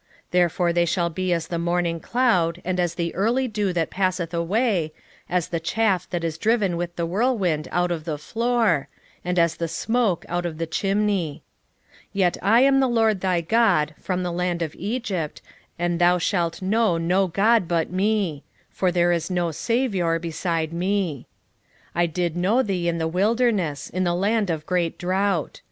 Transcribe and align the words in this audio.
13:3 0.01 0.07
Therefore 0.31 0.73
they 0.73 0.85
shall 0.85 1.09
be 1.11 1.31
as 1.31 1.47
the 1.47 1.59
morning 1.59 1.99
cloud 1.99 2.59
and 2.65 2.79
as 2.79 2.95
the 2.95 3.13
early 3.13 3.47
dew 3.47 3.71
that 3.71 3.91
passeth 3.91 4.33
away, 4.33 4.91
as 5.29 5.49
the 5.49 5.59
chaff 5.59 6.09
that 6.09 6.23
is 6.23 6.39
driven 6.39 6.75
with 6.75 6.95
the 6.95 7.05
whirlwind 7.05 7.67
out 7.71 7.91
of 7.91 8.03
the 8.03 8.17
floor, 8.17 8.87
and 9.23 9.37
as 9.37 9.57
the 9.57 9.67
smoke 9.67 10.25
out 10.27 10.43
of 10.43 10.57
the 10.57 10.65
chimney. 10.65 11.43
13:4 12.09 12.09
Yet 12.13 12.37
I 12.41 12.61
am 12.61 12.79
the 12.79 12.87
LORD 12.87 13.21
thy 13.21 13.41
God 13.41 13.93
from 13.99 14.23
the 14.23 14.31
land 14.31 14.63
of 14.63 14.73
Egypt, 14.73 15.39
and 15.77 15.99
thou 15.99 16.17
shalt 16.17 16.63
know 16.63 16.97
no 16.97 17.27
god 17.27 17.67
but 17.67 17.91
me: 17.91 18.43
for 18.71 18.91
there 18.91 19.11
is 19.11 19.29
no 19.29 19.51
saviour 19.51 20.17
beside 20.17 20.73
me. 20.73 21.27
13:5 21.95 22.01
I 22.01 22.05
did 22.07 22.35
know 22.35 22.63
thee 22.63 22.87
in 22.89 22.97
the 22.97 23.07
wilderness, 23.07 23.87
in 23.87 24.03
the 24.03 24.15
land 24.15 24.49
of 24.49 24.65
great 24.65 24.97
drought. 24.97 25.59